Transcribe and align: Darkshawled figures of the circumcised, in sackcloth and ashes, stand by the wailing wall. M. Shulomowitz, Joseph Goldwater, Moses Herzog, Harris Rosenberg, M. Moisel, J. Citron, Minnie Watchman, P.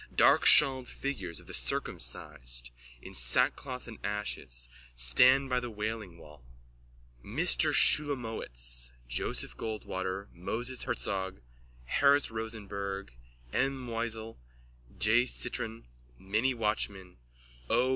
Darkshawled 0.15 0.87
figures 0.87 1.39
of 1.39 1.45
the 1.45 1.53
circumcised, 1.53 2.71
in 3.03 3.13
sackcloth 3.13 3.87
and 3.87 3.99
ashes, 4.03 4.67
stand 4.95 5.47
by 5.47 5.59
the 5.59 5.69
wailing 5.69 6.17
wall. 6.17 6.41
M. 7.23 7.37
Shulomowitz, 7.37 8.89
Joseph 9.07 9.55
Goldwater, 9.55 10.25
Moses 10.33 10.85
Herzog, 10.85 11.41
Harris 11.85 12.31
Rosenberg, 12.31 13.13
M. 13.53 13.73
Moisel, 13.79 14.39
J. 14.97 15.27
Citron, 15.27 15.85
Minnie 16.17 16.55
Watchman, 16.55 17.17
P. 17.69 17.89